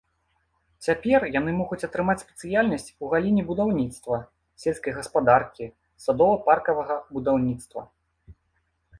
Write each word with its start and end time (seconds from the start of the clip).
Цяпер 0.85 1.25
яны 1.39 1.51
могуць 1.57 1.77
атрымаць 1.87 2.15
спецыяльнасць 2.23 2.85
ў 2.85 3.05
галіне 3.11 3.43
будаўніцтва, 3.49 4.17
сельскай 4.63 4.95
гаспадаркі, 4.95 5.67
садова-паркавага 6.07 6.95
будаўніцтва. 7.19 7.85